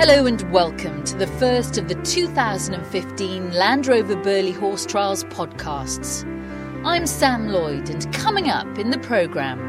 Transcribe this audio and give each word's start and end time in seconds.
Hello 0.00 0.24
and 0.24 0.40
welcome 0.50 1.04
to 1.04 1.14
the 1.14 1.26
first 1.26 1.76
of 1.76 1.86
the 1.86 1.94
2015 1.94 3.52
Land 3.52 3.86
Rover 3.86 4.16
Burghley 4.16 4.50
Horse 4.50 4.86
Trials 4.86 5.24
podcasts. 5.24 6.24
I'm 6.86 7.06
Sam 7.06 7.48
Lloyd, 7.48 7.90
and 7.90 8.10
coming 8.14 8.48
up 8.48 8.78
in 8.78 8.88
the 8.88 8.98
programme, 9.00 9.60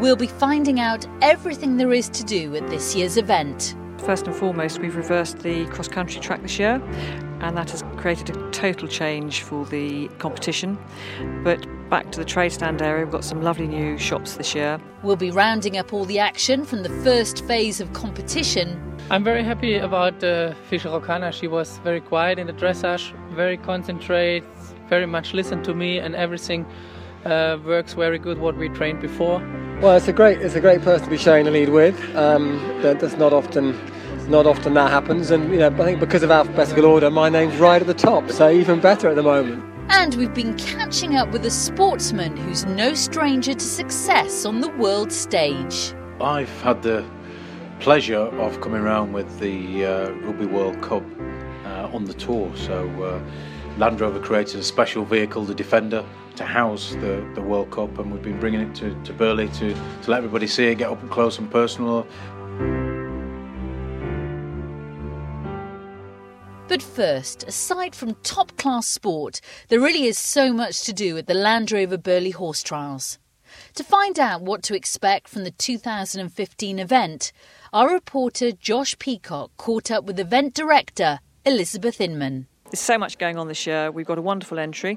we'll 0.00 0.16
be 0.16 0.26
finding 0.26 0.80
out 0.80 1.06
everything 1.22 1.76
there 1.76 1.92
is 1.92 2.08
to 2.08 2.24
do 2.24 2.56
at 2.56 2.68
this 2.70 2.96
year's 2.96 3.16
event. 3.16 3.76
First 3.98 4.26
and 4.26 4.34
foremost, 4.34 4.80
we've 4.80 4.96
reversed 4.96 5.38
the 5.38 5.66
cross 5.66 5.86
country 5.86 6.20
track 6.20 6.42
this 6.42 6.58
year, 6.58 6.82
and 7.40 7.56
that 7.56 7.70
has 7.70 7.82
created 7.96 8.36
a 8.36 8.50
total 8.50 8.88
change 8.88 9.42
for 9.42 9.64
the 9.66 10.08
competition. 10.18 10.78
But 11.42 11.66
back 11.88 12.12
to 12.12 12.18
the 12.18 12.24
trade 12.24 12.52
stand 12.52 12.82
area, 12.82 13.04
we've 13.04 13.12
got 13.12 13.24
some 13.24 13.42
lovely 13.42 13.66
new 13.66 13.98
shops 13.98 14.34
this 14.34 14.54
year. 14.54 14.80
We'll 15.02 15.16
be 15.16 15.30
rounding 15.30 15.76
up 15.76 15.92
all 15.92 16.04
the 16.04 16.18
action 16.18 16.64
from 16.64 16.82
the 16.82 16.90
first 17.02 17.44
phase 17.46 17.80
of 17.80 17.92
competition. 17.92 18.80
I'm 19.10 19.24
very 19.24 19.42
happy 19.42 19.76
about 19.76 20.22
uh, 20.22 20.54
Fischer 20.68 20.88
Rocana. 20.88 21.32
She 21.32 21.48
was 21.48 21.78
very 21.78 22.00
quiet 22.00 22.38
in 22.38 22.46
the 22.46 22.52
dressage, 22.52 23.12
very 23.34 23.56
concentrated, 23.56 24.48
very 24.88 25.06
much 25.06 25.34
listened 25.34 25.64
to 25.64 25.74
me, 25.74 25.98
and 25.98 26.14
everything 26.14 26.64
uh, 27.24 27.58
works 27.64 27.94
very 27.94 28.18
good 28.18 28.38
what 28.38 28.56
we 28.56 28.68
trained 28.68 29.00
before. 29.00 29.40
Well, 29.80 29.96
it's 29.96 30.08
a 30.08 30.12
great 30.12 30.40
it's 30.42 30.54
a 30.54 30.60
great 30.60 30.82
person 30.82 31.04
to 31.04 31.10
be 31.10 31.16
sharing 31.16 31.46
the 31.46 31.50
lead 31.50 31.70
with. 31.70 31.98
Um, 32.14 32.58
that, 32.82 33.00
that's 33.00 33.16
not 33.16 33.32
often 33.32 33.74
not 34.30 34.46
often 34.46 34.74
that 34.74 34.90
happens, 34.90 35.30
and 35.30 35.50
you 35.50 35.58
know 35.58 35.68
I 35.68 35.84
think 35.84 36.00
because 36.00 36.22
of 36.22 36.30
alphabetical 36.30 36.84
order, 36.84 37.10
my 37.10 37.28
name's 37.28 37.56
right 37.56 37.80
at 37.80 37.86
the 37.86 37.94
top, 37.94 38.30
so 38.30 38.48
even 38.48 38.80
better 38.80 39.08
at 39.08 39.16
the 39.16 39.22
moment. 39.22 39.64
And 39.90 40.14
we've 40.14 40.32
been 40.32 40.56
catching 40.56 41.16
up 41.16 41.32
with 41.32 41.44
a 41.44 41.50
sportsman 41.50 42.36
who's 42.36 42.64
no 42.64 42.94
stranger 42.94 43.54
to 43.54 43.60
success 43.60 44.44
on 44.44 44.60
the 44.60 44.68
world 44.68 45.10
stage. 45.10 45.92
I've 46.20 46.48
had 46.62 46.82
the 46.82 47.04
pleasure 47.80 48.18
of 48.18 48.60
coming 48.60 48.80
around 48.80 49.12
with 49.12 49.40
the 49.40 49.84
uh, 49.84 50.10
Rugby 50.10 50.46
World 50.46 50.80
Cup 50.80 51.02
uh, 51.64 51.90
on 51.92 52.04
the 52.04 52.14
tour. 52.14 52.52
So 52.54 52.88
uh, 53.02 53.20
Land 53.78 54.00
Rover 54.00 54.20
created 54.20 54.60
a 54.60 54.62
special 54.62 55.04
vehicle, 55.04 55.44
the 55.44 55.54
Defender, 55.54 56.04
to 56.36 56.44
house 56.44 56.92
the, 57.00 57.28
the 57.34 57.42
World 57.42 57.72
Cup, 57.72 57.98
and 57.98 58.12
we've 58.12 58.22
been 58.22 58.38
bringing 58.38 58.60
it 58.60 58.74
to, 58.76 58.94
to 59.02 59.12
Burghley 59.12 59.48
to, 59.48 59.74
to 59.74 60.10
let 60.10 60.18
everybody 60.18 60.46
see 60.46 60.66
it, 60.66 60.76
get 60.76 60.88
up 60.88 61.10
close 61.10 61.38
and 61.38 61.50
personal. 61.50 62.06
But 66.70 66.82
first, 66.82 67.42
aside 67.48 67.96
from 67.96 68.14
top 68.22 68.56
class 68.56 68.86
sport, 68.86 69.40
there 69.66 69.80
really 69.80 70.04
is 70.04 70.16
so 70.16 70.52
much 70.52 70.84
to 70.84 70.92
do 70.92 71.18
at 71.18 71.26
the 71.26 71.34
Land 71.34 71.72
Rover 71.72 71.98
Burghley 71.98 72.30
Horse 72.30 72.62
Trials. 72.62 73.18
To 73.74 73.82
find 73.82 74.20
out 74.20 74.42
what 74.42 74.62
to 74.62 74.76
expect 74.76 75.26
from 75.26 75.42
the 75.42 75.50
2015 75.50 76.78
event, 76.78 77.32
our 77.72 77.92
reporter 77.92 78.52
Josh 78.52 78.96
Peacock 79.00 79.50
caught 79.56 79.90
up 79.90 80.04
with 80.04 80.20
event 80.20 80.54
director 80.54 81.18
Elizabeth 81.44 82.00
Inman. 82.00 82.46
There's 82.70 82.78
so 82.78 82.98
much 82.98 83.18
going 83.18 83.36
on 83.36 83.48
this 83.48 83.66
year. 83.66 83.90
We've 83.90 84.06
got 84.06 84.16
a 84.16 84.22
wonderful 84.22 84.60
entry. 84.60 84.96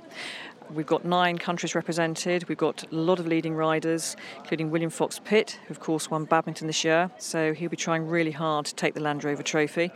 We've 0.71 0.85
got 0.85 1.05
nine 1.05 1.39
countries 1.39 1.73
represented. 1.73 2.47
We've 2.47 2.55
got 2.55 2.83
a 2.83 2.95
lot 2.95 3.19
of 3.19 3.25
leading 3.25 3.55
riders, 3.55 4.15
including 4.37 4.69
William 4.69 4.91
Fox 4.91 5.19
Pitt, 5.19 5.59
who 5.65 5.71
of 5.71 5.79
course 5.79 6.11
won 6.11 6.25
badminton 6.25 6.67
this 6.67 6.83
year. 6.83 7.09
So 7.17 7.51
he'll 7.53 7.71
be 7.71 7.75
trying 7.75 8.07
really 8.07 8.29
hard 8.29 8.67
to 8.67 8.75
take 8.75 8.93
the 8.93 8.99
Land 8.99 9.23
Rover 9.23 9.41
Trophy. 9.41 9.91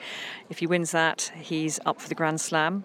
If 0.49 0.57
he 0.57 0.65
wins 0.65 0.89
that, 0.91 1.31
he's 1.39 1.79
up 1.85 2.01
for 2.01 2.09
the 2.09 2.15
Grand 2.15 2.41
Slam. 2.41 2.83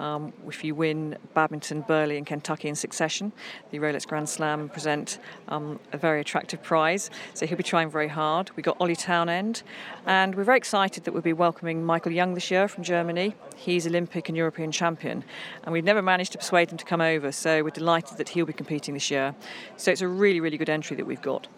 Um, 0.00 0.32
if 0.48 0.64
you 0.64 0.74
win 0.74 1.16
badminton, 1.34 1.82
Burghley, 1.82 2.16
and 2.16 2.26
Kentucky 2.26 2.68
in 2.68 2.74
succession, 2.74 3.32
the 3.70 3.78
Rolex 3.78 4.06
Grand 4.06 4.28
Slam 4.28 4.68
present 4.68 5.18
um, 5.48 5.78
a 5.92 5.96
very 5.96 6.20
attractive 6.20 6.62
prize. 6.62 7.10
So 7.34 7.46
he'll 7.46 7.56
be 7.56 7.62
trying 7.62 7.90
very 7.90 8.08
hard. 8.08 8.50
We've 8.56 8.64
got 8.64 8.76
Ollie 8.80 8.96
Townend, 8.96 9.62
and 10.06 10.34
we're 10.34 10.44
very 10.44 10.58
excited 10.58 11.04
that 11.04 11.12
we'll 11.12 11.22
be 11.22 11.32
welcoming 11.32 11.84
Michael 11.84 12.12
Jung 12.12 12.34
this 12.34 12.50
year 12.50 12.68
from 12.68 12.82
Germany. 12.82 13.34
He's 13.56 13.86
Olympic 13.86 14.28
and 14.28 14.36
European 14.36 14.72
champion, 14.72 15.24
and 15.62 15.72
we've 15.72 15.84
never 15.84 16.02
managed 16.02 16.32
to 16.32 16.38
persuade 16.38 16.70
him 16.70 16.78
to 16.78 16.84
come 16.84 17.00
over. 17.00 17.30
So 17.30 17.62
we're 17.62 17.70
delighted 17.70 18.18
that 18.18 18.30
he'll 18.30 18.46
be 18.46 18.52
competing 18.52 18.94
this 18.94 19.10
year. 19.10 19.34
So 19.76 19.90
it's 19.90 20.02
a 20.02 20.08
really, 20.08 20.40
really 20.40 20.58
good 20.58 20.70
entry 20.70 20.96
that 20.96 21.06
we've 21.06 21.22
got. 21.22 21.48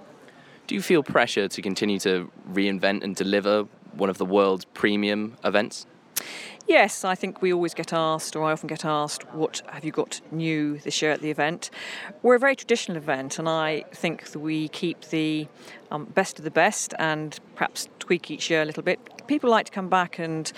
Do 0.66 0.74
you 0.74 0.82
feel 0.82 1.02
pressure 1.02 1.46
to 1.46 1.62
continue 1.62 1.98
to 2.00 2.30
reinvent 2.50 3.04
and 3.04 3.14
deliver 3.14 3.66
one 3.92 4.10
of 4.10 4.18
the 4.18 4.24
world's 4.24 4.64
premium 4.64 5.36
events? 5.44 5.86
Yes, 6.66 7.04
I 7.04 7.14
think 7.14 7.42
we 7.42 7.52
always 7.52 7.74
get 7.74 7.92
asked, 7.92 8.34
or 8.34 8.44
I 8.44 8.52
often 8.52 8.68
get 8.68 8.84
asked, 8.86 9.22
what 9.34 9.60
have 9.68 9.84
you 9.84 9.92
got 9.92 10.22
new 10.30 10.78
this 10.78 11.02
year 11.02 11.12
at 11.12 11.20
the 11.20 11.30
event? 11.30 11.70
We're 12.22 12.36
a 12.36 12.38
very 12.38 12.56
traditional 12.56 12.96
event, 12.96 13.38
and 13.38 13.48
I 13.48 13.84
think 13.92 14.30
that 14.30 14.38
we 14.38 14.68
keep 14.68 15.02
the 15.10 15.46
um, 15.90 16.06
best 16.06 16.38
of 16.38 16.44
the 16.44 16.50
best 16.50 16.94
and 16.98 17.38
perhaps 17.54 17.88
tweak 17.98 18.30
each 18.30 18.48
year 18.48 18.62
a 18.62 18.64
little 18.64 18.82
bit. 18.82 18.98
People 19.26 19.50
like 19.50 19.66
to 19.66 19.72
come 19.72 19.90
back 19.90 20.18
and 20.18 20.50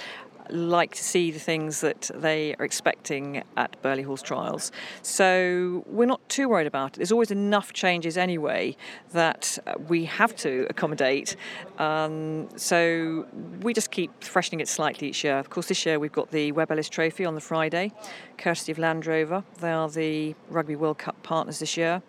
like 0.51 0.95
to 0.95 1.03
see 1.03 1.31
the 1.31 1.39
things 1.39 1.81
that 1.81 2.11
they 2.15 2.55
are 2.59 2.65
expecting 2.65 3.43
at 3.57 3.81
Burghley 3.83 4.03
Horse 4.03 4.23
Trials. 4.23 4.73
So 5.03 5.85
we're 5.87 6.07
not 6.07 6.27
too 6.29 6.49
worried 6.49 6.67
about 6.67 6.95
it. 6.95 6.97
There's 6.97 7.13
always 7.13 7.31
enough 7.31 7.73
changes 7.73 8.17
anyway 8.17 8.77
that 9.13 9.59
uh, 9.67 9.75
we 9.89 10.05
have 10.05 10.35
to 10.37 10.67
accommodate. 10.71 11.37
Um, 11.79 12.49
so 12.57 13.27
we 13.63 13.75
just 13.75 13.91
keep 13.91 14.23
freshening 14.23 14.61
it 14.61 14.69
slightly 14.69 15.09
each 15.09 15.25
year. 15.25 15.39
Of 15.39 15.51
course, 15.51 15.69
this 15.69 15.85
year 15.87 15.99
we've 15.99 16.13
got 16.13 16.31
the 16.31 16.53
Webb 16.53 16.71
Ellis 16.71 16.89
Trophy 16.89 17.25
on 17.25 17.35
the 17.35 17.41
Friday, 17.41 17.93
courtesy 18.39 18.73
of 18.73 18.79
Land 18.79 19.07
Rover. 19.07 19.45
They 19.61 19.73
are 19.73 19.89
the 19.89 20.35
Rugby 20.49 20.77
World 20.77 20.99
Cup 20.99 21.23
partners 21.23 21.59
this 21.59 21.77
year 21.77 22.03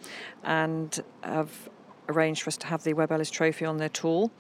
and 0.44 1.00
have 1.24 1.69
arranged 2.09 2.42
for 2.44 2.50
us 2.50 2.58
to 2.58 2.68
have 2.68 2.84
the 2.84 2.94
Webb 2.94 3.12
Ellis 3.12 3.30
Trophy 3.30 3.66
on 3.66 3.78
their 3.78 3.90
tour 3.90 4.31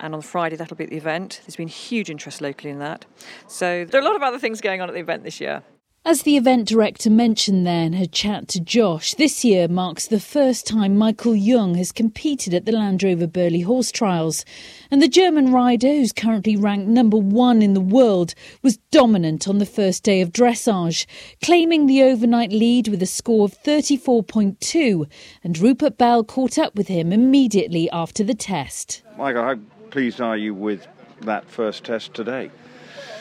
and 0.00 0.14
on 0.14 0.22
Friday 0.22 0.56
that'll 0.56 0.76
be 0.76 0.84
at 0.84 0.90
the 0.90 0.96
event. 0.96 1.40
There's 1.44 1.56
been 1.56 1.68
huge 1.68 2.10
interest 2.10 2.40
locally 2.40 2.70
in 2.70 2.78
that. 2.78 3.04
So 3.46 3.84
there 3.84 4.00
are 4.00 4.04
a 4.04 4.06
lot 4.06 4.16
of 4.16 4.22
other 4.22 4.38
things 4.38 4.60
going 4.60 4.80
on 4.80 4.88
at 4.88 4.94
the 4.94 5.00
event 5.00 5.24
this 5.24 5.40
year. 5.40 5.62
As 6.04 6.22
the 6.22 6.38
event 6.38 6.66
director 6.66 7.10
mentioned 7.10 7.66
there 7.66 7.84
in 7.84 7.92
her 7.92 8.06
chat 8.06 8.48
to 8.48 8.60
Josh, 8.60 9.12
this 9.14 9.44
year 9.44 9.68
marks 9.68 10.06
the 10.06 10.18
first 10.18 10.66
time 10.66 10.96
Michael 10.96 11.36
Jung 11.36 11.74
has 11.74 11.92
competed 11.92 12.54
at 12.54 12.64
the 12.64 12.72
Land 12.72 13.02
Rover 13.02 13.26
Burghley 13.26 13.60
Horse 13.60 13.92
Trials. 13.92 14.42
And 14.90 15.02
the 15.02 15.08
German 15.08 15.52
rider, 15.52 15.88
who's 15.88 16.12
currently 16.12 16.56
ranked 16.56 16.88
number 16.88 17.18
one 17.18 17.60
in 17.60 17.74
the 17.74 17.80
world, 17.80 18.34
was 18.62 18.78
dominant 18.90 19.46
on 19.46 19.58
the 19.58 19.66
first 19.66 20.02
day 20.02 20.22
of 20.22 20.32
dressage, 20.32 21.04
claiming 21.42 21.86
the 21.86 22.02
overnight 22.02 22.52
lead 22.52 22.88
with 22.88 23.02
a 23.02 23.06
score 23.06 23.44
of 23.44 23.62
34.2. 23.62 25.10
And 25.44 25.58
Rupert 25.58 25.98
Bell 25.98 26.24
caught 26.24 26.56
up 26.56 26.74
with 26.74 26.88
him 26.88 27.12
immediately 27.12 27.90
after 27.90 28.24
the 28.24 28.34
test. 28.34 29.02
Michael, 29.18 29.42
how 29.42 29.56
pleased 29.90 30.20
are 30.20 30.36
you 30.36 30.54
with 30.54 30.86
that 31.22 31.44
first 31.50 31.84
test 31.84 32.14
today? 32.14 32.50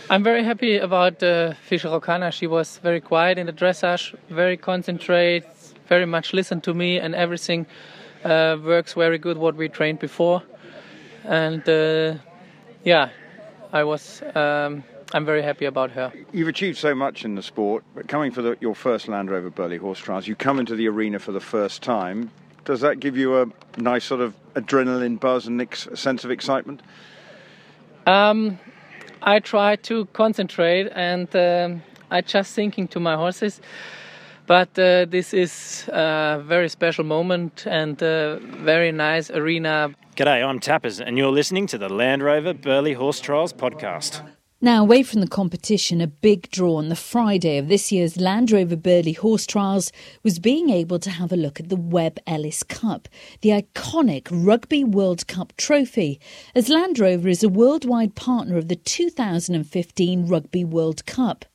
I'm 0.10 0.24
very 0.24 0.44
happy 0.44 0.78
about 0.78 1.22
uh, 1.22 1.54
Fischer 1.54 1.90
Rocana. 1.90 2.32
She 2.32 2.48
was 2.48 2.78
very 2.78 3.02
quiet 3.02 3.38
in 3.38 3.46
the 3.46 3.54
dressage, 3.54 4.16
very 4.30 4.56
concentrated, 4.56 5.50
very 5.88 6.06
much 6.06 6.34
listened 6.34 6.64
to 6.64 6.74
me, 6.74 6.98
and 6.98 7.14
everything 7.14 7.66
uh, 8.24 8.58
works 8.64 8.94
very 8.94 9.18
good 9.18 9.38
what 9.38 9.56
we 9.56 9.68
trained 9.68 10.00
before. 10.00 10.44
And 11.26 11.68
uh, 11.68 12.16
yeah, 12.84 13.10
I 13.74 13.84
was. 13.84 14.22
Um, 14.34 14.84
I'm 15.14 15.26
very 15.26 15.42
happy 15.42 15.66
about 15.66 15.92
her. 15.92 16.12
You've 16.34 16.50
achieved 16.50 16.78
so 16.78 16.94
much 16.94 17.24
in 17.24 17.36
the 17.36 17.44
sport, 17.44 17.84
but 17.96 18.10
coming 18.10 18.32
for 18.32 18.42
the, 18.42 18.58
your 18.60 18.76
first 18.76 19.08
Land 19.08 19.32
Rover 19.32 19.50
Burghley 19.50 19.78
Horse 19.78 20.00
Trials, 20.00 20.28
you 20.28 20.36
come 20.36 20.60
into 20.60 20.76
the 20.76 20.88
arena 20.90 21.20
for 21.20 21.32
the 21.32 21.40
first 21.40 21.82
time. 21.82 22.30
Does 22.68 22.82
that 22.82 23.00
give 23.00 23.16
you 23.16 23.42
a 23.42 23.46
nice 23.78 24.04
sort 24.04 24.20
of 24.20 24.36
adrenaline 24.56 25.18
buzz 25.22 25.48
and 25.48 25.62
ex- 25.62 25.88
sense 25.94 26.26
of 26.26 26.32
excitement? 26.32 26.82
Um, 28.06 28.60
I 29.22 29.40
try 29.40 29.78
to 29.78 30.06
concentrate 30.08 30.92
and 30.94 31.34
um, 31.34 31.82
I 32.12 32.20
just 32.20 32.54
thinking 32.54 32.90
to 32.90 33.00
my 33.00 33.16
horses. 33.16 33.62
But 34.48 34.78
uh, 34.78 35.06
this 35.06 35.34
is 35.34 35.88
a 35.88 36.44
very 36.46 36.68
special 36.68 37.06
moment 37.06 37.66
and 37.66 38.02
a 38.02 38.42
very 38.42 38.92
nice 38.92 39.32
arena. 39.32 39.92
G'day, 40.18 40.46
I'm 40.46 40.60
Tappers, 40.60 41.00
and 41.00 41.18
you're 41.18 41.32
listening 41.32 41.68
to 41.68 41.78
the 41.78 41.88
Land 41.88 42.22
Rover 42.22 42.54
Burghley 42.54 42.94
Horse 42.94 43.22
Trials 43.22 43.54
podcast. 43.54 44.28
Now, 44.60 44.82
away 44.82 45.04
from 45.04 45.22
the 45.22 45.28
competition, 45.28 46.02
a 46.02 46.08
big 46.08 46.50
draw 46.50 46.78
on 46.78 46.90
the 46.90 46.96
Friday 46.96 47.60
of 47.60 47.68
this 47.68 47.92
year's 47.92 48.18
Land 48.18 48.52
Rover 48.52 48.76
Burghley 48.76 49.14
Horse 49.14 49.46
Trials 49.46 49.92
was 50.24 50.40
being 50.40 50.72
able 50.72 50.98
to 50.98 51.12
have 51.12 51.32
a 51.32 51.38
look 51.38 51.60
at 51.60 51.70
the 51.70 51.76
Webb 51.76 52.18
Ellis 52.26 52.64
Cup, 52.64 53.08
the 53.42 53.50
iconic 53.50 54.28
Rugby 54.32 54.84
World 54.84 55.28
Cup 55.28 55.54
trophy, 55.58 56.20
as 56.56 56.70
Land 56.70 56.98
Rover 56.98 57.30
is 57.30 57.44
a 57.44 57.50
worldwide 57.50 58.16
partner 58.16 58.58
of 58.58 58.68
the 58.68 58.76
2015 58.76 60.26
Rugby 60.26 60.66
World 60.66 61.06
Cup. 61.06 61.46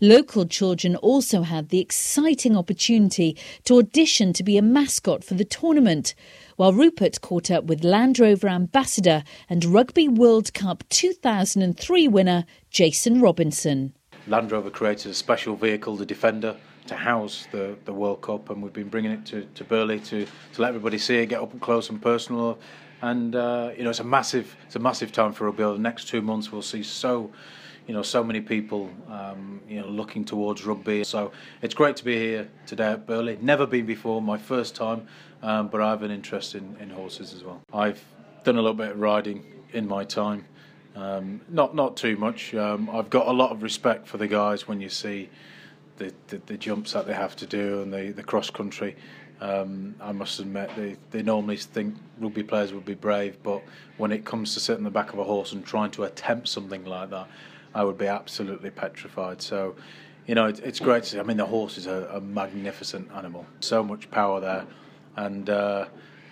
Local 0.00 0.46
children 0.46 0.94
also 0.94 1.42
had 1.42 1.70
the 1.70 1.80
exciting 1.80 2.56
opportunity 2.56 3.36
to 3.64 3.78
audition 3.78 4.32
to 4.32 4.44
be 4.44 4.56
a 4.56 4.62
mascot 4.62 5.24
for 5.24 5.34
the 5.34 5.44
tournament, 5.44 6.14
while 6.56 6.72
Rupert 6.72 7.20
caught 7.20 7.50
up 7.50 7.64
with 7.64 7.84
Land 7.84 8.18
Rover 8.18 8.48
ambassador 8.48 9.22
and 9.48 9.64
Rugby 9.64 10.08
World 10.08 10.52
Cup 10.54 10.84
2003 10.88 12.08
winner 12.08 12.44
Jason 12.70 13.20
Robinson. 13.20 13.94
Land 14.26 14.50
Rover 14.50 14.70
created 14.70 15.10
a 15.10 15.14
special 15.14 15.54
vehicle, 15.54 15.96
the 15.96 16.06
Defender, 16.06 16.56
to 16.88 16.96
house 16.96 17.46
the, 17.52 17.76
the 17.84 17.92
World 17.92 18.22
Cup, 18.22 18.50
and 18.50 18.62
we've 18.62 18.72
been 18.72 18.88
bringing 18.88 19.12
it 19.12 19.24
to, 19.26 19.44
to 19.54 19.64
Burghley 19.64 20.00
to, 20.00 20.26
to 20.54 20.62
let 20.62 20.68
everybody 20.68 20.98
see 20.98 21.16
it, 21.18 21.26
get 21.26 21.40
up 21.40 21.58
close 21.60 21.90
and 21.90 22.00
personal. 22.00 22.58
and 23.02 23.36
uh, 23.36 23.70
you 23.76 23.84
know 23.84 23.90
it's 23.90 24.00
a 24.00 24.04
massive 24.04 24.56
it's 24.66 24.76
a 24.76 24.78
massive 24.80 25.12
time 25.12 25.32
for 25.32 25.44
rugby. 25.44 25.62
The 25.62 25.78
next 25.78 26.08
two 26.08 26.22
months 26.22 26.50
we'll 26.50 26.62
see 26.62 26.82
so 26.82 27.30
you 27.86 27.94
know 27.94 28.02
so 28.02 28.22
many 28.24 28.40
people 28.40 28.90
um, 29.08 29.60
you 29.68 29.80
know 29.80 29.86
looking 29.86 30.24
towards 30.24 30.64
rugby. 30.64 31.04
So 31.04 31.32
it's 31.62 31.74
great 31.74 31.96
to 31.96 32.04
be 32.04 32.16
here 32.16 32.48
today 32.66 32.92
at 32.92 33.06
Burghley. 33.06 33.38
Never 33.40 33.66
been 33.66 33.86
before, 33.86 34.20
my 34.20 34.38
first 34.38 34.74
time, 34.74 35.06
um, 35.42 35.68
but 35.68 35.80
I 35.80 35.90
have 35.90 36.02
an 36.02 36.10
interest 36.10 36.54
in, 36.54 36.76
in 36.80 36.90
horses 36.90 37.32
as 37.34 37.44
well. 37.44 37.60
I've 37.72 38.02
done 38.44 38.56
a 38.56 38.62
little 38.62 38.74
bit 38.74 38.92
of 38.92 39.00
riding 39.00 39.44
in 39.72 39.86
my 39.86 40.04
time. 40.04 40.44
Um, 40.94 41.40
not 41.48 41.74
not 41.74 41.96
too 41.96 42.16
much. 42.16 42.54
Um, 42.54 42.88
I've 42.90 43.10
got 43.10 43.28
a 43.28 43.32
lot 43.32 43.50
of 43.50 43.62
respect 43.62 44.06
for 44.06 44.16
the 44.16 44.26
guys 44.26 44.66
when 44.66 44.80
you 44.80 44.88
see 44.88 45.28
the, 45.98 46.12
the, 46.28 46.40
the 46.46 46.56
jumps 46.56 46.92
that 46.92 47.06
they 47.06 47.14
have 47.14 47.36
to 47.36 47.46
do 47.46 47.82
and 47.82 47.92
the, 47.92 48.12
the 48.12 48.22
cross 48.22 48.50
country. 48.50 48.96
Um, 49.40 49.94
I 50.00 50.12
must 50.12 50.40
admit, 50.40 50.70
they, 50.76 50.96
they 51.10 51.22
normally 51.22 51.58
think 51.58 51.94
rugby 52.18 52.42
players 52.42 52.72
would 52.72 52.86
be 52.86 52.94
brave, 52.94 53.36
but 53.42 53.62
when 53.98 54.10
it 54.10 54.24
comes 54.24 54.54
to 54.54 54.60
sitting 54.60 54.80
on 54.80 54.84
the 54.84 54.90
back 54.90 55.12
of 55.12 55.18
a 55.18 55.24
horse 55.24 55.52
and 55.52 55.64
trying 55.64 55.90
to 55.92 56.04
attempt 56.04 56.48
something 56.48 56.84
like 56.84 57.10
that, 57.10 57.28
I 57.76 57.84
would 57.84 57.98
be 57.98 58.06
absolutely 58.06 58.70
petrified. 58.70 59.42
So, 59.42 59.76
you 60.26 60.34
know, 60.34 60.46
it, 60.46 60.60
it's 60.60 60.80
great 60.80 61.02
to 61.02 61.08
see. 61.10 61.18
I 61.18 61.22
mean, 61.22 61.36
the 61.36 61.44
horse 61.44 61.76
is 61.76 61.86
a, 61.86 62.08
a 62.10 62.20
magnificent 62.22 63.10
animal, 63.12 63.44
so 63.60 63.84
much 63.84 64.10
power 64.10 64.40
there, 64.40 64.64
and 65.16 65.50
uh, 65.50 65.84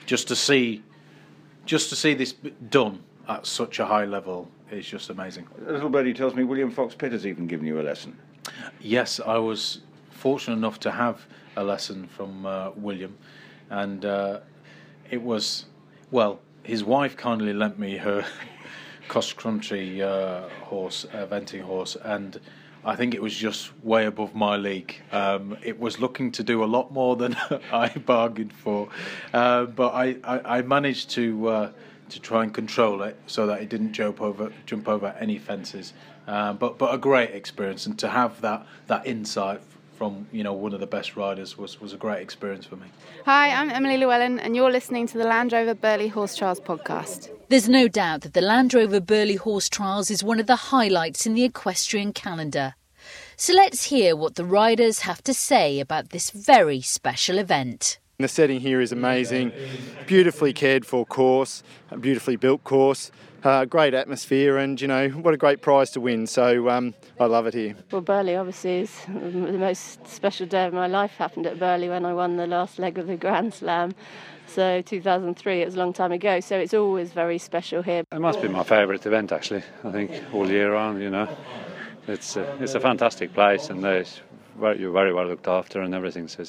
just 0.06 0.26
to 0.28 0.36
see, 0.36 0.82
just 1.66 1.90
to 1.90 1.96
see 1.96 2.14
this 2.14 2.32
done 2.70 3.02
at 3.28 3.44
such 3.44 3.78
a 3.78 3.84
high 3.84 4.06
level 4.06 4.50
is 4.70 4.86
just 4.86 5.10
amazing. 5.10 5.46
Little 5.66 5.90
birdie 5.90 6.14
tells 6.14 6.34
me 6.34 6.44
William 6.44 6.70
Fox 6.70 6.94
Pitt 6.94 7.12
has 7.12 7.26
even 7.26 7.46
given 7.46 7.66
you 7.66 7.78
a 7.78 7.82
lesson. 7.82 8.16
Yes, 8.80 9.20
I 9.20 9.36
was 9.36 9.80
fortunate 10.12 10.56
enough 10.56 10.80
to 10.80 10.90
have 10.90 11.26
a 11.56 11.62
lesson 11.62 12.08
from 12.08 12.46
uh, 12.46 12.70
William, 12.70 13.18
and 13.68 14.06
uh, 14.06 14.40
it 15.10 15.20
was 15.20 15.66
well. 16.10 16.40
His 16.62 16.82
wife 16.82 17.18
kindly 17.18 17.52
lent 17.52 17.78
me 17.78 17.98
her 17.98 18.24
cross 19.08 19.32
country 19.32 20.02
uh, 20.02 20.48
horse, 20.62 21.06
eventing 21.12 21.62
horse, 21.62 21.96
and 22.02 22.40
I 22.84 22.96
think 22.96 23.14
it 23.14 23.22
was 23.22 23.34
just 23.34 23.72
way 23.82 24.04
above 24.04 24.34
my 24.34 24.56
league. 24.56 25.00
Um, 25.10 25.56
it 25.62 25.80
was 25.80 26.00
looking 26.00 26.32
to 26.32 26.42
do 26.42 26.62
a 26.62 26.66
lot 26.66 26.92
more 26.92 27.16
than 27.16 27.34
I 27.72 27.88
bargained 27.88 28.52
for, 28.52 28.88
uh, 29.32 29.64
but 29.64 29.94
I, 29.94 30.16
I, 30.24 30.58
I, 30.58 30.62
managed 30.62 31.10
to 31.10 31.48
uh, 31.48 31.72
to 32.10 32.20
try 32.20 32.42
and 32.42 32.52
control 32.52 33.02
it 33.02 33.16
so 33.26 33.46
that 33.46 33.62
it 33.62 33.68
didn't 33.68 33.92
jump 33.92 34.20
over 34.20 34.52
jump 34.66 34.88
over 34.88 35.14
any 35.18 35.38
fences. 35.38 35.94
Uh, 36.26 36.52
but 36.52 36.78
but 36.78 36.94
a 36.94 36.98
great 36.98 37.30
experience, 37.30 37.86
and 37.86 37.98
to 37.98 38.08
have 38.08 38.40
that 38.42 38.66
that 38.86 39.06
insight 39.06 39.60
from 39.94 40.26
you 40.32 40.42
know 40.42 40.52
one 40.52 40.74
of 40.74 40.80
the 40.80 40.86
best 40.86 41.16
riders 41.16 41.56
was, 41.56 41.80
was 41.80 41.92
a 41.92 41.96
great 41.96 42.20
experience 42.20 42.66
for 42.66 42.76
me. 42.76 42.86
Hi, 43.24 43.50
I'm 43.50 43.70
Emily 43.70 43.96
Llewellyn, 43.96 44.38
and 44.38 44.54
you're 44.56 44.70
listening 44.70 45.06
to 45.08 45.18
the 45.18 45.24
Land 45.24 45.52
Rover 45.52 45.74
Burghley 45.74 46.08
Horse 46.08 46.36
Trials 46.36 46.60
podcast. 46.60 47.30
There's 47.48 47.68
no 47.68 47.88
doubt 47.88 48.22
that 48.22 48.34
the 48.34 48.40
Land 48.40 48.74
Rover 48.74 49.00
Burghley 49.00 49.36
Horse 49.36 49.68
Trials 49.68 50.10
is 50.10 50.24
one 50.24 50.40
of 50.40 50.46
the 50.46 50.56
highlights 50.56 51.26
in 51.26 51.34
the 51.34 51.44
equestrian 51.44 52.12
calendar. 52.12 52.74
So 53.36 53.52
let's 53.52 53.84
hear 53.84 54.16
what 54.16 54.36
the 54.36 54.44
riders 54.44 55.00
have 55.00 55.22
to 55.24 55.34
say 55.34 55.80
about 55.80 56.10
this 56.10 56.30
very 56.30 56.80
special 56.80 57.38
event. 57.38 57.98
The 58.18 58.28
setting 58.28 58.60
here 58.60 58.80
is 58.80 58.92
amazing, 58.92 59.52
beautifully 60.06 60.52
cared 60.52 60.86
for 60.86 61.04
course, 61.04 61.62
a 61.90 61.98
beautifully 61.98 62.36
built 62.36 62.62
course 62.62 63.10
uh, 63.44 63.64
great 63.66 63.94
atmosphere, 63.94 64.56
and 64.56 64.80
you 64.80 64.88
know 64.88 65.08
what 65.10 65.34
a 65.34 65.36
great 65.36 65.60
prize 65.60 65.90
to 65.90 66.00
win. 66.00 66.26
So 66.26 66.68
um, 66.68 66.94
I 67.20 67.26
love 67.26 67.46
it 67.46 67.54
here. 67.54 67.76
Well, 67.90 68.00
Burghley 68.00 68.36
obviously 68.36 68.80
is 68.80 68.90
the 69.06 69.58
most 69.58 70.06
special 70.06 70.46
day 70.46 70.66
of 70.66 70.72
my 70.72 70.86
life. 70.86 71.12
Happened 71.12 71.46
at 71.46 71.58
Burghley 71.58 71.88
when 71.88 72.04
I 72.04 72.14
won 72.14 72.36
the 72.36 72.46
last 72.46 72.78
leg 72.78 72.98
of 72.98 73.06
the 73.06 73.16
Grand 73.16 73.54
Slam. 73.54 73.94
So 74.46 74.82
2003, 74.82 75.62
it 75.62 75.64
was 75.66 75.74
a 75.74 75.78
long 75.78 75.92
time 75.92 76.12
ago. 76.12 76.40
So 76.40 76.58
it's 76.58 76.74
always 76.74 77.12
very 77.12 77.38
special 77.38 77.82
here. 77.82 78.04
It 78.10 78.20
must 78.20 78.42
be 78.42 78.48
my 78.48 78.62
favourite 78.62 79.04
event 79.06 79.32
actually. 79.32 79.62
I 79.84 79.90
think 79.90 80.22
all 80.32 80.48
year 80.50 80.72
round, 80.72 81.02
you 81.02 81.10
know, 81.10 81.28
it's 82.06 82.36
a, 82.36 82.56
it's 82.62 82.74
a 82.74 82.80
fantastic 82.80 83.32
place, 83.32 83.70
and 83.70 83.82
you're 83.82 84.92
very 84.92 85.12
well 85.12 85.26
looked 85.26 85.48
after 85.48 85.80
and 85.80 85.94
everything. 85.94 86.28
So 86.28 86.44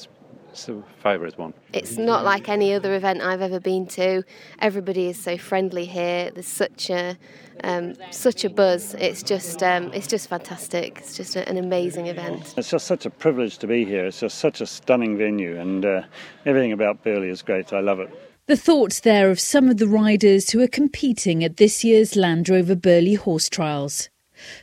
it's 0.56 0.68
it's 0.68 0.78
a 0.78 1.02
favourite 1.02 1.38
one. 1.38 1.52
It's 1.72 1.98
not 1.98 2.24
like 2.24 2.48
any 2.48 2.72
other 2.72 2.94
event 2.94 3.20
I've 3.20 3.42
ever 3.42 3.60
been 3.60 3.86
to. 3.88 4.22
Everybody 4.58 5.08
is 5.08 5.22
so 5.22 5.36
friendly 5.36 5.84
here. 5.84 6.30
There's 6.30 6.46
such 6.46 6.88
a 6.88 7.18
um, 7.62 7.94
such 8.10 8.44
a 8.44 8.50
buzz. 8.50 8.94
It's 8.94 9.22
just 9.22 9.62
um, 9.62 9.92
it's 9.92 10.06
just 10.06 10.28
fantastic. 10.28 10.98
It's 10.98 11.16
just 11.16 11.36
a, 11.36 11.46
an 11.48 11.58
amazing 11.58 12.06
event. 12.06 12.54
It's 12.56 12.70
just 12.70 12.86
such 12.86 13.04
a 13.04 13.10
privilege 13.10 13.58
to 13.58 13.66
be 13.66 13.84
here. 13.84 14.06
It's 14.06 14.20
just 14.20 14.38
such 14.38 14.60
a 14.62 14.66
stunning 14.66 15.18
venue, 15.18 15.60
and 15.60 15.84
uh, 15.84 16.02
everything 16.46 16.72
about 16.72 17.04
Burghley 17.04 17.28
is 17.28 17.42
great. 17.42 17.72
I 17.72 17.80
love 17.80 18.00
it. 18.00 18.10
The 18.46 18.56
thoughts 18.56 19.00
there 19.00 19.30
of 19.30 19.40
some 19.40 19.68
of 19.68 19.76
the 19.76 19.88
riders 19.88 20.50
who 20.50 20.62
are 20.62 20.68
competing 20.68 21.44
at 21.44 21.56
this 21.56 21.84
year's 21.84 22.16
Land 22.16 22.48
Rover 22.48 22.76
Burghley 22.76 23.14
Horse 23.14 23.48
Trials. 23.48 24.08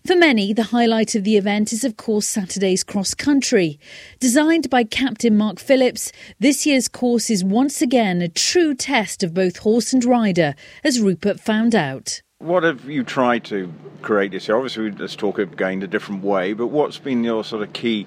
For 0.05 0.15
many, 0.15 0.53
the 0.53 0.63
highlight 0.63 1.15
of 1.15 1.23
the 1.23 1.37
event 1.37 1.73
is, 1.73 1.83
of 1.83 1.97
course, 1.97 2.27
Saturday's 2.27 2.83
cross 2.83 3.13
country. 3.13 3.79
Designed 4.19 4.69
by 4.69 4.83
Captain 4.83 5.37
Mark 5.37 5.59
Phillips, 5.59 6.11
this 6.39 6.65
year's 6.65 6.87
course 6.87 7.29
is 7.29 7.43
once 7.43 7.81
again 7.81 8.21
a 8.21 8.27
true 8.27 8.73
test 8.73 9.23
of 9.23 9.33
both 9.33 9.57
horse 9.57 9.93
and 9.93 10.03
rider, 10.03 10.55
as 10.83 10.99
Rupert 10.99 11.39
found 11.39 11.75
out. 11.75 12.21
What 12.39 12.63
have 12.63 12.85
you 12.85 13.03
tried 13.03 13.45
to 13.45 13.73
create 14.01 14.31
this 14.31 14.47
year? 14.47 14.57
Obviously, 14.57 14.91
let's 14.91 15.15
talk 15.15 15.39
again 15.39 15.81
a 15.81 15.87
different 15.87 16.23
way, 16.23 16.53
but 16.53 16.67
what's 16.67 16.99
been 16.99 17.23
your 17.23 17.43
sort 17.43 17.63
of 17.63 17.73
key 17.73 18.05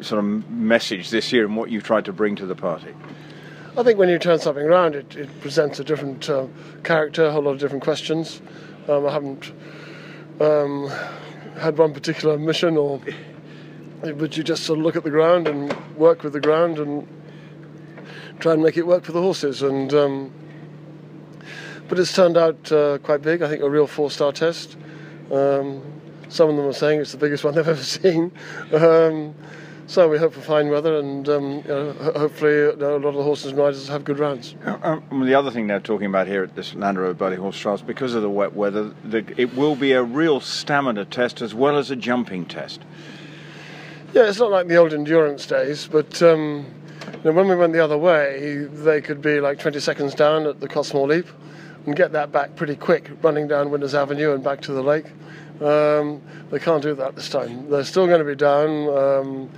sort 0.00 0.18
of 0.18 0.50
message 0.50 1.10
this 1.10 1.32
year 1.32 1.44
and 1.44 1.56
what 1.56 1.70
you've 1.70 1.84
tried 1.84 2.04
to 2.06 2.12
bring 2.12 2.36
to 2.36 2.46
the 2.46 2.56
party? 2.56 2.94
I 3.78 3.82
think 3.82 3.98
when 3.98 4.08
you 4.08 4.18
turn 4.18 4.38
something 4.38 4.64
around, 4.64 4.94
it, 4.94 5.16
it 5.16 5.40
presents 5.40 5.78
a 5.78 5.84
different 5.84 6.28
uh, 6.30 6.46
character, 6.82 7.26
a 7.26 7.32
whole 7.32 7.42
lot 7.42 7.52
of 7.52 7.58
different 7.58 7.84
questions. 7.84 8.40
Um, 8.88 9.06
I 9.06 9.12
haven't 9.12 9.52
um, 10.40 10.90
had 11.58 11.78
one 11.78 11.92
particular 11.92 12.38
mission, 12.38 12.76
or 12.76 13.00
but 14.00 14.36
you 14.36 14.42
just 14.42 14.64
sort 14.64 14.78
of 14.78 14.84
look 14.84 14.96
at 14.96 15.04
the 15.04 15.10
ground 15.10 15.48
and 15.48 15.74
work 15.96 16.22
with 16.22 16.32
the 16.32 16.40
ground 16.40 16.78
and 16.78 17.06
try 18.38 18.52
and 18.52 18.62
make 18.62 18.76
it 18.76 18.86
work 18.86 19.04
for 19.04 19.12
the 19.12 19.20
horses. 19.20 19.62
And 19.62 19.92
um, 19.94 20.32
but 21.88 21.98
it's 21.98 22.14
turned 22.14 22.36
out 22.36 22.70
uh, 22.72 22.98
quite 22.98 23.22
big. 23.22 23.42
I 23.42 23.48
think 23.48 23.62
a 23.62 23.70
real 23.70 23.86
four-star 23.86 24.32
test. 24.32 24.76
Um, 25.30 25.82
some 26.28 26.50
of 26.50 26.56
them 26.56 26.66
are 26.66 26.72
saying 26.72 27.00
it's 27.00 27.12
the 27.12 27.18
biggest 27.18 27.44
one 27.44 27.54
they've 27.54 27.66
ever 27.66 27.82
seen. 27.82 28.32
So 29.88 30.08
we 30.08 30.18
hope 30.18 30.32
for 30.32 30.40
fine 30.40 30.68
weather, 30.68 30.98
and 30.98 31.28
um, 31.28 31.52
you 31.58 31.68
know, 31.68 31.92
hopefully 31.92 32.60
a 32.60 32.72
lot 32.72 33.04
of 33.04 33.14
the 33.14 33.22
horses 33.22 33.52
and 33.52 33.58
riders 33.58 33.86
have 33.86 34.02
good 34.02 34.18
rounds. 34.18 34.56
Uh, 34.64 34.78
um, 34.82 35.24
the 35.24 35.34
other 35.34 35.52
thing 35.52 35.68
they're 35.68 35.78
talking 35.78 36.08
about 36.08 36.26
here 36.26 36.42
at 36.42 36.56
this 36.56 36.74
Land 36.74 36.98
Rover 36.98 37.14
Burghley 37.14 37.36
Horse 37.36 37.56
Trials, 37.56 37.82
because 37.82 38.12
of 38.14 38.22
the 38.22 38.30
wet 38.30 38.54
weather, 38.54 38.92
the, 39.04 39.24
it 39.40 39.54
will 39.54 39.76
be 39.76 39.92
a 39.92 40.02
real 40.02 40.40
stamina 40.40 41.04
test 41.04 41.40
as 41.40 41.54
well 41.54 41.78
as 41.78 41.92
a 41.92 41.96
jumping 41.96 42.46
test. 42.46 42.80
Yeah, 44.12 44.28
it's 44.28 44.40
not 44.40 44.50
like 44.50 44.66
the 44.66 44.74
old 44.74 44.92
endurance 44.92 45.46
days, 45.46 45.86
but 45.86 46.20
um, 46.20 46.66
you 47.12 47.20
know, 47.24 47.32
when 47.32 47.46
we 47.46 47.54
went 47.54 47.72
the 47.72 47.84
other 47.84 47.98
way, 47.98 48.66
they 48.68 49.00
could 49.00 49.22
be 49.22 49.38
like 49.38 49.60
20 49.60 49.78
seconds 49.78 50.16
down 50.16 50.46
at 50.46 50.58
the 50.58 50.66
Cottesmore 50.68 51.06
Leap 51.06 51.26
and 51.86 51.94
get 51.94 52.10
that 52.10 52.32
back 52.32 52.56
pretty 52.56 52.74
quick, 52.74 53.08
running 53.22 53.46
down 53.46 53.70
Winters 53.70 53.94
Avenue 53.94 54.34
and 54.34 54.42
back 54.42 54.60
to 54.62 54.72
the 54.72 54.82
lake. 54.82 55.06
Um, 55.60 56.20
they 56.50 56.58
can't 56.58 56.82
do 56.82 56.94
that 56.94 57.16
this 57.16 57.28
time. 57.28 57.70
They're 57.70 57.84
still 57.84 58.06
going 58.06 58.18
to 58.18 58.24
be 58.24 58.34
down 58.34 58.88
um, 58.88 59.50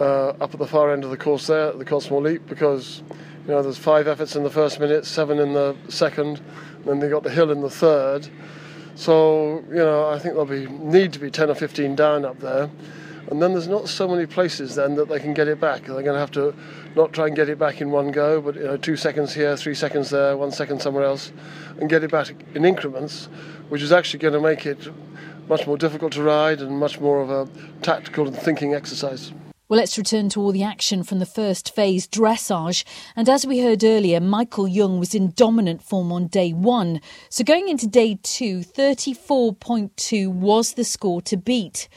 uh, 0.00 0.28
up 0.40 0.54
at 0.54 0.58
the 0.58 0.66
far 0.66 0.92
end 0.92 1.04
of 1.04 1.10
the 1.10 1.16
course 1.16 1.46
there, 1.46 1.72
the 1.72 1.84
Cottesmore 1.84 2.22
Leap, 2.22 2.46
because 2.46 3.02
you 3.46 3.52
know 3.52 3.62
there's 3.62 3.78
five 3.78 4.08
efforts 4.08 4.36
in 4.36 4.42
the 4.42 4.50
first 4.50 4.80
minute, 4.80 5.04
seven 5.04 5.38
in 5.38 5.52
the 5.52 5.76
second, 5.88 6.40
then 6.84 6.98
they 6.98 7.08
got 7.08 7.22
the 7.22 7.30
hill 7.30 7.50
in 7.50 7.60
the 7.60 7.70
third. 7.70 8.28
So 8.94 9.64
you 9.68 9.76
know 9.76 10.08
I 10.08 10.18
think 10.18 10.34
there'll 10.34 10.46
be 10.46 10.66
need 10.66 11.12
to 11.12 11.18
be 11.18 11.30
10 11.30 11.50
or 11.50 11.54
15 11.54 11.94
down 11.94 12.24
up 12.24 12.40
there, 12.40 12.70
and 13.30 13.42
then 13.42 13.52
there's 13.52 13.68
not 13.68 13.88
so 13.88 14.08
many 14.08 14.26
places 14.26 14.74
then 14.74 14.94
that 14.94 15.08
they 15.08 15.20
can 15.20 15.34
get 15.34 15.48
it 15.48 15.60
back. 15.60 15.82
They're 15.84 16.02
going 16.02 16.06
to 16.06 16.18
have 16.18 16.32
to 16.32 16.54
not 16.98 17.12
try 17.12 17.28
and 17.28 17.36
get 17.36 17.48
it 17.48 17.58
back 17.58 17.80
in 17.80 17.90
one 17.90 18.10
go, 18.10 18.40
but 18.40 18.56
you 18.56 18.64
know 18.64 18.76
two 18.76 18.96
seconds 18.96 19.32
here, 19.32 19.56
three 19.56 19.74
seconds 19.74 20.10
there, 20.10 20.36
one 20.36 20.50
second 20.50 20.82
somewhere 20.82 21.04
else, 21.04 21.32
and 21.80 21.88
get 21.88 22.04
it 22.04 22.10
back 22.10 22.34
in 22.54 22.64
increments, 22.64 23.26
which 23.68 23.80
is 23.80 23.92
actually 23.92 24.18
going 24.18 24.34
to 24.34 24.40
make 24.40 24.66
it 24.66 24.88
much 25.48 25.66
more 25.66 25.78
difficult 25.78 26.12
to 26.12 26.22
ride 26.22 26.60
and 26.60 26.78
much 26.78 27.00
more 27.00 27.22
of 27.22 27.30
a 27.30 27.48
tactical 27.80 28.26
and 28.26 28.36
thinking 28.36 28.74
exercise. 28.74 29.32
Well, 29.68 29.78
let's 29.78 29.98
return 29.98 30.30
to 30.30 30.40
all 30.40 30.50
the 30.50 30.62
action 30.62 31.02
from 31.02 31.18
the 31.18 31.26
first 31.26 31.74
phase 31.74 32.08
dressage. 32.08 32.84
And 33.14 33.28
as 33.28 33.46
we 33.46 33.60
heard 33.60 33.84
earlier, 33.84 34.18
Michael 34.18 34.66
Jung 34.66 34.98
was 34.98 35.14
in 35.14 35.32
dominant 35.32 35.82
form 35.82 36.10
on 36.10 36.26
day 36.26 36.52
one. 36.52 37.02
So 37.28 37.44
going 37.44 37.68
into 37.68 37.86
day 37.86 38.18
two, 38.22 38.60
34.2 38.60 40.32
was 40.32 40.72
the 40.72 40.84
score 40.84 41.20
to 41.22 41.36
beat. 41.36 41.88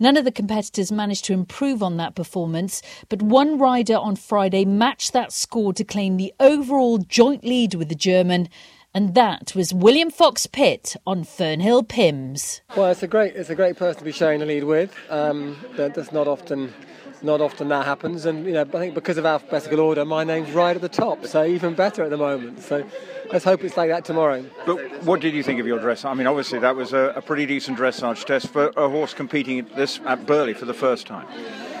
None 0.00 0.16
of 0.16 0.24
the 0.24 0.30
competitors 0.32 0.92
managed 0.92 1.24
to 1.24 1.32
improve 1.32 1.82
on 1.82 1.96
that 1.96 2.14
performance, 2.14 2.82
but 3.08 3.20
one 3.20 3.58
rider 3.58 3.96
on 3.96 4.14
Friday 4.14 4.64
matched 4.64 5.12
that 5.12 5.32
score 5.32 5.72
to 5.72 5.82
claim 5.82 6.16
the 6.16 6.32
overall 6.38 6.98
joint 6.98 7.44
lead 7.44 7.74
with 7.74 7.88
the 7.88 7.94
German 7.96 8.48
and 8.94 9.14
that 9.14 9.54
was 9.54 9.74
William 9.74 10.10
Fox 10.10 10.46
Pitt 10.46 10.96
on 11.06 11.22
Fernhill 11.22 11.86
Pimms. 11.86 12.62
Well, 12.76 12.90
it's 12.90 13.02
a 13.02 13.06
great 13.06 13.36
it's 13.36 13.50
a 13.50 13.54
great 13.54 13.76
person 13.76 13.98
to 13.98 14.04
be 14.04 14.12
sharing 14.12 14.40
the 14.40 14.46
lead 14.46 14.64
with. 14.64 14.96
Um, 15.10 15.56
that's 15.76 16.10
not 16.10 16.26
often 16.26 16.72
not 17.22 17.40
often 17.40 17.68
that 17.68 17.84
happens, 17.84 18.26
and 18.26 18.46
you 18.46 18.52
know, 18.52 18.62
I 18.62 18.64
think 18.64 18.94
because 18.94 19.18
of 19.18 19.26
alphabetical 19.26 19.80
order, 19.80 20.04
my 20.04 20.24
name's 20.24 20.50
right 20.52 20.74
at 20.74 20.82
the 20.82 20.88
top, 20.88 21.26
so 21.26 21.44
even 21.44 21.74
better 21.74 22.02
at 22.04 22.10
the 22.10 22.16
moment. 22.16 22.60
So 22.62 22.84
let's 23.32 23.44
hope 23.44 23.64
it's 23.64 23.76
like 23.76 23.90
that 23.90 24.04
tomorrow. 24.04 24.44
But 24.66 25.02
what 25.02 25.20
did 25.20 25.34
you 25.34 25.42
think 25.42 25.60
of 25.60 25.66
your 25.66 25.78
dress? 25.78 26.04
I 26.04 26.14
mean, 26.14 26.26
obviously 26.26 26.58
that 26.60 26.76
was 26.76 26.92
a, 26.92 27.12
a 27.16 27.22
pretty 27.22 27.46
decent 27.46 27.78
dressage 27.78 28.24
test 28.24 28.48
for 28.48 28.68
a 28.76 28.88
horse 28.88 29.14
competing 29.14 29.58
at 29.58 29.74
this 29.76 30.00
at 30.06 30.26
Burghley 30.26 30.54
for 30.54 30.64
the 30.64 30.74
first 30.74 31.06
time. 31.06 31.26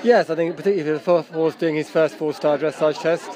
Yes, 0.02 0.30
I 0.30 0.34
think 0.36 0.56
particularly 0.56 0.88
for 0.88 0.94
the 0.94 1.04
fourth 1.04 1.30
horse 1.30 1.54
doing 1.54 1.76
his 1.76 1.90
first 1.90 2.14
four-star 2.14 2.58
dressage 2.58 3.00
test, 3.00 3.30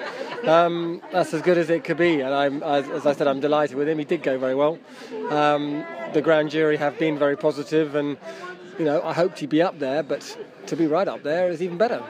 um, 0.47 1.03
that's 1.11 1.35
as 1.35 1.43
good 1.43 1.59
as 1.59 1.71
it 1.71 1.85
could 1.85 1.97
be. 1.97 2.21
And 2.21 2.35
I'm, 2.35 2.63
as, 2.63 2.89
as, 2.89 3.07
I 3.07 3.13
said, 3.15 3.27
I'm 3.27 3.41
delighted 3.41 3.77
with 3.77 3.89
him. 3.89 3.99
He 3.99 4.05
did 4.05 4.23
go 4.23 4.39
very 4.39 4.55
well. 4.55 4.79
Um, 5.31 5.85
the 6.13 6.23
grand 6.23 6.51
jury 6.51 6.77
have 6.77 6.99
been 6.99 7.19
very 7.19 7.37
positive, 7.37 7.95
and 7.95 8.17
you 8.79 8.85
know, 8.85 9.03
I 9.03 9.13
hoped 9.13 9.39
he'd 9.39 9.51
be 9.51 9.63
up 9.63 9.79
there, 9.79 10.03
but 10.03 10.37
to 10.67 10.77
be 10.77 10.87
right 10.87 11.09
up 11.09 11.23
there 11.23 11.49
is 11.51 11.63
even 11.63 11.79
better. 11.79 12.03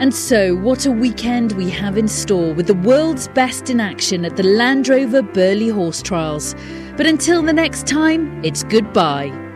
And 0.00 0.14
so, 0.14 0.56
what 0.56 0.86
a 0.86 0.90
weekend 0.90 1.52
we 1.52 1.68
have 1.68 1.98
in 1.98 2.08
store 2.08 2.54
with 2.54 2.66
the 2.66 2.74
world's 2.74 3.28
best 3.28 3.68
in 3.68 3.80
action 3.80 4.24
at 4.24 4.36
the 4.36 4.42
Land 4.42 4.88
Rover 4.88 5.20
Burghley 5.20 5.68
Horse 5.68 6.00
Trials. 6.00 6.54
But 6.96 7.04
until 7.04 7.42
the 7.42 7.52
next 7.52 7.86
time, 7.86 8.42
it's 8.42 8.64
goodbye. 8.64 9.49